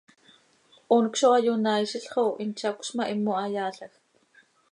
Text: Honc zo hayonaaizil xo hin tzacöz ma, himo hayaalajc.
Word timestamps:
Honc 0.95 1.19
zo 1.21 1.29
hayonaaizil 1.33 2.07
xo 2.15 2.25
hin 2.39 2.55
tzacöz 2.61 2.91
ma, 3.01 3.09
himo 3.13 3.39
hayaalajc. 3.43 3.93